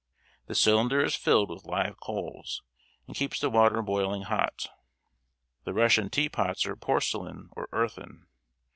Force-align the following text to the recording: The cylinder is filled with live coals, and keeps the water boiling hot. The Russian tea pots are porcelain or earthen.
The 0.47 0.55
cylinder 0.55 1.03
is 1.03 1.13
filled 1.13 1.51
with 1.51 1.67
live 1.67 1.99
coals, 1.99 2.63
and 3.05 3.15
keeps 3.15 3.39
the 3.39 3.51
water 3.51 3.83
boiling 3.83 4.23
hot. 4.23 4.67
The 5.63 5.75
Russian 5.75 6.09
tea 6.09 6.27
pots 6.27 6.65
are 6.65 6.75
porcelain 6.75 7.49
or 7.55 7.69
earthen. 7.71 8.25